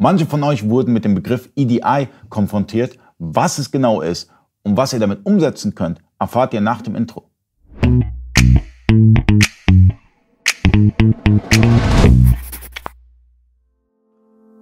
Manche 0.00 0.26
von 0.26 0.44
euch 0.44 0.68
wurden 0.68 0.92
mit 0.92 1.04
dem 1.04 1.16
Begriff 1.16 1.50
EDI 1.56 2.06
konfrontiert. 2.28 2.96
Was 3.18 3.58
es 3.58 3.72
genau 3.72 4.00
ist 4.00 4.30
und 4.62 4.76
was 4.76 4.92
ihr 4.92 5.00
damit 5.00 5.26
umsetzen 5.26 5.74
könnt, 5.74 5.98
erfahrt 6.20 6.54
ihr 6.54 6.60
nach 6.60 6.82
dem 6.82 6.94
Intro. 6.94 7.28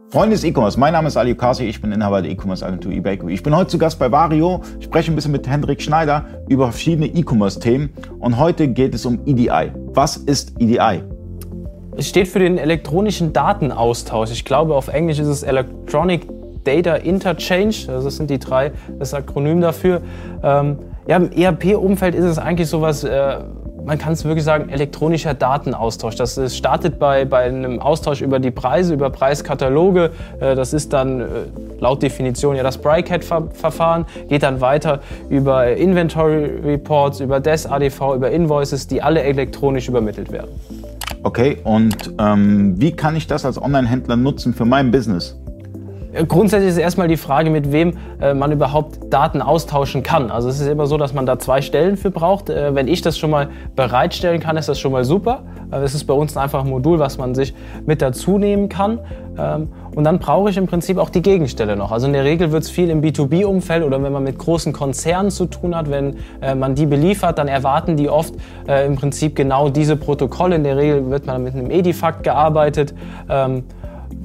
Freunde 0.09 0.37
des 0.37 0.45
E-Commerce, 0.45 0.81
mein 0.81 0.95
Name 0.95 1.09
ist 1.09 1.19
Ali 1.19 1.33
Okasi, 1.33 1.65
ich 1.65 1.83
bin 1.83 1.93
Inhaber 1.93 2.23
der 2.23 2.31
E-Commerce 2.31 2.65
Agentur 2.65 2.93
eBakery. 2.93 3.35
Ich 3.35 3.43
bin 3.43 3.55
heute 3.55 3.69
zu 3.69 3.77
Gast 3.77 3.99
bei 3.99 4.11
Vario, 4.11 4.63
spreche 4.81 5.13
ein 5.13 5.17
bisschen 5.17 5.33
mit 5.33 5.47
Hendrik 5.47 5.83
Schneider 5.83 6.25
über 6.49 6.73
verschiedene 6.73 7.09
E-Commerce-Themen 7.09 7.91
und 8.21 8.39
heute 8.39 8.69
geht 8.69 8.95
es 8.95 9.05
um 9.05 9.21
EDI. 9.27 9.73
Was 9.89 10.17
ist 10.17 10.59
EDI? 10.59 11.16
Es 11.99 12.09
steht 12.09 12.29
für 12.29 12.41
den 12.41 12.59
elektronischen 12.59 13.33
Datenaustausch. 13.33 14.31
Ich 14.31 14.45
glaube, 14.45 14.75
auf 14.75 14.89
Englisch 14.89 15.19
ist 15.19 15.29
es 15.29 15.43
Electronic 15.43 16.29
Data 16.63 16.97
Interchange. 16.97 17.75
Also 17.89 18.05
das 18.05 18.17
sind 18.17 18.29
die 18.29 18.39
drei, 18.39 18.73
das 18.99 19.15
Akronym 19.15 19.63
dafür. 19.63 20.03
Ähm, 20.43 20.79
ja, 21.07 21.17
Im 21.17 21.33
ERP-Umfeld 21.33 22.15
ist 22.15 22.25
es 22.25 22.39
eigentlich 22.39 22.69
sowas, 22.69 23.03
äh, 23.03 23.39
man 23.83 23.97
kann 23.97 24.13
es 24.13 24.27
wirklich 24.27 24.45
sagen, 24.45 24.69
elektronischer 24.69 25.33
Datenaustausch. 25.33 26.17
Das 26.17 26.37
ist, 26.37 26.55
startet 26.55 26.99
bei, 26.99 27.25
bei 27.25 27.45
einem 27.45 27.81
Austausch 27.81 28.21
über 28.21 28.41
die 28.41 28.51
Preise, 28.51 28.93
über 28.93 29.09
Preiskataloge. 29.09 30.11
Äh, 30.39 30.55
das 30.55 30.75
ist 30.75 30.93
dann 30.93 31.21
äh, 31.21 31.25
laut 31.79 32.03
Definition 32.03 32.57
ja 32.57 32.63
das 32.63 32.77
BRICAT-Verfahren, 32.77 34.05
geht 34.29 34.43
dann 34.43 34.61
weiter 34.61 35.01
über 35.31 35.69
Inventory 35.69 36.45
Reports, 36.63 37.21
über 37.21 37.41
DES 37.41 37.65
ADV, 37.65 38.17
über 38.17 38.31
Invoices, 38.31 38.87
die 38.87 39.01
alle 39.01 39.23
elektronisch 39.23 39.89
übermittelt 39.89 40.31
werden. 40.31 40.51
Okay, 41.23 41.59
und 41.65 42.13
ähm, 42.19 42.81
wie 42.81 42.93
kann 42.93 43.17
ich 43.17 43.27
das 43.27 43.45
als 43.45 43.61
Online-Händler 43.61 44.17
nutzen 44.17 44.55
für 44.55 44.65
mein 44.65 44.91
Business? 44.91 45.37
Grundsätzlich 46.25 46.71
ist 46.71 46.79
erstmal 46.79 47.09
die 47.09 47.17
Frage, 47.17 47.51
mit 47.51 47.73
wem 47.73 47.95
äh, 48.21 48.33
man 48.33 48.53
überhaupt 48.53 49.13
Daten 49.13 49.43
austauschen 49.43 50.03
kann. 50.03 50.31
Also 50.31 50.49
es 50.49 50.61
ist 50.61 50.67
immer 50.67 50.87
so, 50.87 50.97
dass 50.97 51.13
man 51.13 51.27
da 51.27 51.39
zwei 51.39 51.61
Stellen 51.61 51.97
für 51.97 52.11
braucht. 52.11 52.49
Äh, 52.49 52.75
wenn 52.75 52.89
ich 52.89 53.03
das 53.03 53.19
schon 53.19 53.31
mal 53.31 53.49
bereitstellen 53.75 54.41
kann, 54.41 54.57
ist 54.57 54.69
das 54.69 54.79
schon 54.79 54.93
mal 54.93 55.05
super. 55.05 55.43
Es 55.71 55.95
ist 55.95 56.05
bei 56.05 56.15
uns 56.15 56.37
einfach 56.37 56.65
ein 56.65 56.71
Modul, 56.71 56.99
was 56.99 57.19
man 57.19 57.35
sich 57.35 57.55
mit 57.87 58.01
dazu 58.01 58.39
nehmen 58.39 58.69
kann. 58.69 59.01
Ähm, 59.39 59.69
und 59.95 60.05
dann 60.05 60.19
brauche 60.19 60.51
ich 60.51 60.57
im 60.57 60.67
Prinzip 60.67 60.99
auch 60.99 61.11
die 61.11 61.23
Gegenstelle 61.23 61.75
noch. 61.75 61.91
Also 61.91 62.07
in 62.07 62.13
der 62.13 62.25
Regel 62.25 62.53
wird 62.53 62.63
es 62.63 62.71
viel 62.71 62.91
im 62.91 63.03
B2B-Umfeld 63.03 63.83
oder 63.83 64.03
wenn 64.03 64.13
man 64.13 64.23
mit 64.23 64.39
großen 64.39 64.73
Konzernen 64.73 65.31
zu 65.31 65.47
tun 65.47 65.75
hat, 65.75 65.91
wenn 65.91 66.17
äh, 66.41 66.55
man 66.55 66.75
die 66.75 66.87
beliefert, 66.87 67.39
dann 67.39 67.49
erwarten 67.49 67.97
die 67.97 68.09
oft 68.09 68.35
äh, 68.69 68.87
im 68.87 68.97
Prinzip 68.97 69.35
genau 69.35 69.69
diese 69.69 69.97
Protokolle. 69.97 70.57
In 70.57 70.65
der 70.65 70.77
Regel 70.77 71.11
wird 71.11 71.27
man 71.27 71.43
mit 71.43 71.55
einem 71.55 71.71
Edifact 71.71 72.23
gearbeitet. 72.23 72.95
Ähm, 73.29 73.65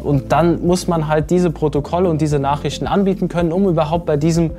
und 0.03 0.31
dann 0.31 0.65
muss 0.65 0.87
man 0.87 1.07
halt 1.07 1.29
diese 1.29 1.51
Protokolle 1.51 2.09
und 2.09 2.21
diese 2.21 2.39
Nachrichten 2.39 2.87
anbieten 2.87 3.27
können, 3.27 3.51
um 3.51 3.67
überhaupt 3.67 4.05
bei 4.05 4.17
diesem 4.17 4.51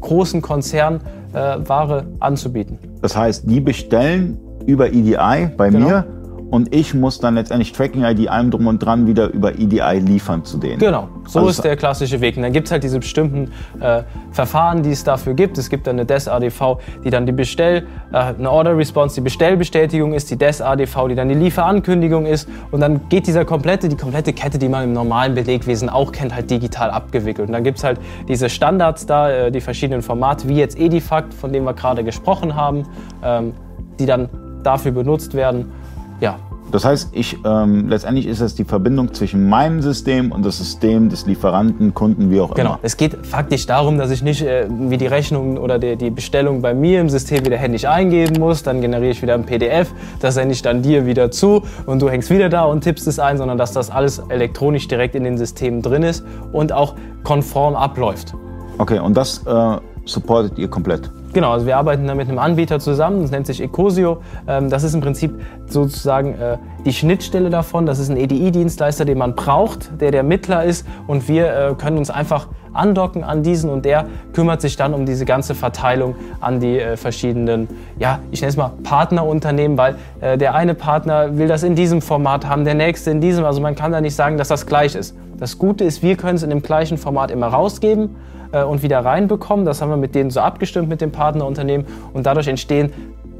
großen 0.00 0.42
Konzern 0.42 1.00
äh, 1.32 1.56
Ware 1.66 2.04
anzubieten. 2.20 2.78
Das 3.02 3.16
heißt, 3.16 3.44
die 3.46 3.60
bestellen 3.60 4.38
über 4.66 4.92
EDI 4.92 5.48
bei 5.56 5.70
genau. 5.70 5.86
mir 5.86 6.04
und 6.50 6.74
ich 6.74 6.94
muss 6.94 7.18
dann 7.18 7.34
letztendlich 7.34 7.72
Tracking-ID 7.72 8.28
allem 8.28 8.50
drum 8.50 8.66
und 8.66 8.78
dran 8.78 9.06
wieder 9.06 9.30
über 9.32 9.54
EDI 9.58 9.98
liefern 9.98 10.44
zu 10.44 10.58
denen. 10.58 10.78
Genau, 10.78 11.08
so 11.26 11.40
also 11.40 11.50
ist 11.50 11.64
der 11.64 11.76
klassische 11.76 12.20
Weg. 12.20 12.36
Und 12.36 12.42
dann 12.42 12.52
gibt 12.52 12.68
es 12.68 12.72
halt 12.72 12.84
diese 12.84 12.98
bestimmten 12.98 13.50
äh, 13.80 14.02
Verfahren, 14.30 14.82
die 14.82 14.90
es 14.90 15.04
dafür 15.04 15.34
gibt. 15.34 15.58
Es 15.58 15.68
gibt 15.68 15.86
dann 15.86 15.96
eine 15.96 16.06
DES-ADV, 16.06 16.78
die 17.04 17.10
dann 17.10 17.26
die 17.26 17.32
Bestell, 17.32 17.86
äh, 18.12 18.16
eine 18.16 18.50
Order-Response, 18.50 19.16
die 19.16 19.20
Bestellbestätigung 19.22 20.12
ist, 20.12 20.30
die 20.30 20.36
DES-ADV, 20.36 21.08
die 21.08 21.14
dann 21.14 21.28
die 21.28 21.34
Lieferankündigung 21.34 22.26
ist. 22.26 22.48
Und 22.70 22.80
dann 22.80 23.08
geht 23.08 23.26
dieser 23.26 23.44
komplette, 23.44 23.88
die 23.88 23.96
komplette 23.96 24.32
Kette, 24.32 24.58
die 24.58 24.68
man 24.68 24.84
im 24.84 24.92
normalen 24.92 25.34
Belegwesen 25.34 25.88
auch 25.88 26.12
kennt, 26.12 26.34
halt 26.34 26.50
digital 26.50 26.90
abgewickelt. 26.90 27.48
Und 27.48 27.52
dann 27.52 27.64
gibt 27.64 27.78
es 27.78 27.84
halt 27.84 27.98
diese 28.28 28.48
Standards 28.48 29.06
da, 29.06 29.30
äh, 29.30 29.50
die 29.50 29.60
verschiedenen 29.60 30.02
Formate, 30.02 30.48
wie 30.48 30.56
jetzt 30.56 30.78
Edifact, 30.78 31.34
von 31.34 31.52
dem 31.52 31.64
wir 31.64 31.74
gerade 31.74 32.04
gesprochen 32.04 32.54
haben, 32.54 32.84
ähm, 33.22 33.54
die 33.98 34.06
dann 34.06 34.28
dafür 34.62 34.92
benutzt 34.92 35.34
werden. 35.34 35.72
Ja. 36.20 36.38
Das 36.74 36.84
heißt, 36.84 37.10
ich, 37.12 37.38
ähm, 37.44 37.88
letztendlich 37.88 38.26
ist 38.26 38.40
es 38.40 38.56
die 38.56 38.64
Verbindung 38.64 39.14
zwischen 39.14 39.48
meinem 39.48 39.80
System 39.80 40.32
und 40.32 40.44
das 40.44 40.58
System 40.58 41.08
des 41.08 41.24
Lieferanten, 41.24 41.94
Kunden, 41.94 42.32
wie 42.32 42.40
auch 42.40 42.52
genau. 42.52 42.60
immer. 42.60 42.76
Genau. 42.76 42.80
Es 42.82 42.96
geht 42.96 43.24
faktisch 43.24 43.66
darum, 43.66 43.96
dass 43.96 44.10
ich 44.10 44.22
nicht 44.22 44.42
äh, 44.42 44.66
wie 44.68 44.96
die 44.96 45.06
Rechnung 45.06 45.56
oder 45.56 45.78
die, 45.78 45.94
die 45.94 46.10
Bestellung 46.10 46.62
bei 46.62 46.74
mir 46.74 47.00
im 47.00 47.08
System 47.08 47.44
wieder 47.44 47.56
händisch 47.56 47.84
eingeben 47.84 48.40
muss. 48.40 48.64
Dann 48.64 48.80
generiere 48.80 49.12
ich 49.12 49.22
wieder 49.22 49.34
ein 49.34 49.44
PDF, 49.44 49.92
das 50.18 50.34
sende 50.34 50.52
ich 50.52 50.62
dann 50.62 50.82
dir 50.82 51.06
wieder 51.06 51.30
zu 51.30 51.62
und 51.86 52.02
du 52.02 52.10
hängst 52.10 52.28
wieder 52.30 52.48
da 52.48 52.64
und 52.64 52.80
tippst 52.80 53.06
es 53.06 53.20
ein, 53.20 53.38
sondern 53.38 53.56
dass 53.56 53.70
das 53.70 53.90
alles 53.90 54.18
elektronisch 54.28 54.88
direkt 54.88 55.14
in 55.14 55.22
den 55.22 55.38
Systemen 55.38 55.80
drin 55.80 56.02
ist 56.02 56.24
und 56.52 56.72
auch 56.72 56.96
konform 57.22 57.76
abläuft. 57.76 58.34
Okay, 58.78 58.98
und 58.98 59.16
das 59.16 59.46
äh, 59.46 59.76
supportet 60.04 60.58
ihr 60.58 60.68
komplett? 60.68 61.10
Genau, 61.34 61.50
also 61.50 61.66
wir 61.66 61.76
arbeiten 61.76 62.06
da 62.06 62.14
mit 62.14 62.28
einem 62.28 62.38
Anbieter 62.38 62.78
zusammen, 62.78 63.22
das 63.22 63.32
nennt 63.32 63.46
sich 63.46 63.60
Ecosio. 63.60 64.18
Ähm, 64.46 64.70
das 64.70 64.84
ist 64.84 64.94
im 64.94 65.00
Prinzip 65.00 65.32
sozusagen 65.66 66.34
äh, 66.34 66.58
die 66.84 66.92
Schnittstelle 66.92 67.50
davon. 67.50 67.86
Das 67.86 67.98
ist 67.98 68.08
ein 68.08 68.16
EDI-Dienstleister, 68.16 69.04
den 69.04 69.18
man 69.18 69.34
braucht, 69.34 70.00
der 70.00 70.12
der 70.12 70.22
Mittler 70.22 70.62
ist 70.62 70.86
und 71.08 71.26
wir 71.26 71.52
äh, 71.52 71.74
können 71.74 71.98
uns 71.98 72.08
einfach 72.08 72.46
andocken 72.72 73.24
an 73.24 73.42
diesen 73.42 73.68
und 73.68 73.84
der 73.84 74.06
kümmert 74.32 74.60
sich 74.60 74.76
dann 74.76 74.94
um 74.94 75.06
diese 75.06 75.24
ganze 75.24 75.56
Verteilung 75.56 76.14
an 76.40 76.60
die 76.60 76.78
äh, 76.78 76.96
verschiedenen, 76.96 77.68
ja, 77.98 78.20
ich 78.30 78.40
nenne 78.40 78.50
es 78.50 78.56
mal 78.56 78.70
Partnerunternehmen, 78.84 79.76
weil 79.76 79.96
der 80.20 80.54
eine 80.54 80.74
Partner 80.74 81.36
will 81.36 81.48
das 81.48 81.62
in 81.62 81.74
diesem 81.74 82.00
Format 82.00 82.46
haben, 82.46 82.64
der 82.64 82.74
nächste 82.74 83.10
in 83.10 83.20
diesem. 83.20 83.44
Also 83.44 83.60
man 83.60 83.74
kann 83.74 83.92
da 83.92 84.00
nicht 84.00 84.14
sagen, 84.14 84.38
dass 84.38 84.48
das 84.48 84.66
gleich 84.66 84.94
ist. 84.94 85.16
Das 85.38 85.58
Gute 85.58 85.84
ist, 85.84 86.02
wir 86.02 86.16
können 86.16 86.36
es 86.36 86.42
in 86.42 86.50
dem 86.50 86.62
gleichen 86.62 86.96
Format 86.96 87.30
immer 87.30 87.48
rausgeben 87.48 88.16
und 88.62 88.82
wieder 88.82 89.04
reinbekommen. 89.04 89.64
Das 89.64 89.82
haben 89.82 89.90
wir 89.90 89.96
mit 89.96 90.14
denen 90.14 90.30
so 90.30 90.40
abgestimmt 90.40 90.88
mit 90.88 91.00
dem 91.00 91.12
Partnerunternehmen 91.12 91.86
und 92.12 92.26
dadurch 92.26 92.48
entstehen 92.48 92.92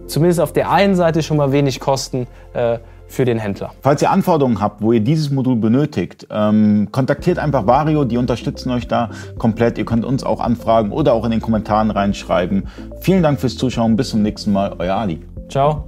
zumindest 0.06 0.40
auf 0.40 0.52
der 0.52 0.70
einen 0.70 0.94
Seite 0.94 1.22
schon 1.22 1.36
mal 1.36 1.52
wenig 1.52 1.80
Kosten 1.80 2.26
äh, 2.52 2.78
für 3.06 3.24
den 3.24 3.38
Händler. 3.38 3.72
Falls 3.82 4.02
ihr 4.02 4.10
Anforderungen 4.10 4.60
habt, 4.60 4.82
wo 4.82 4.92
ihr 4.92 5.00
dieses 5.00 5.30
Modul 5.30 5.56
benötigt, 5.56 6.26
ähm, 6.30 6.88
kontaktiert 6.90 7.38
einfach 7.38 7.66
Vario, 7.66 8.04
die 8.04 8.16
unterstützen 8.16 8.70
euch 8.70 8.88
da 8.88 9.10
komplett. 9.38 9.78
Ihr 9.78 9.84
könnt 9.84 10.04
uns 10.04 10.24
auch 10.24 10.40
anfragen 10.40 10.90
oder 10.90 11.12
auch 11.12 11.24
in 11.24 11.30
den 11.30 11.40
Kommentaren 11.40 11.90
reinschreiben. 11.90 12.66
Vielen 13.00 13.22
Dank 13.22 13.40
fürs 13.40 13.56
Zuschauen, 13.56 13.96
bis 13.96 14.10
zum 14.10 14.22
nächsten 14.22 14.52
Mal, 14.52 14.74
euer 14.78 14.96
Ali. 14.96 15.20
Ciao. 15.48 15.84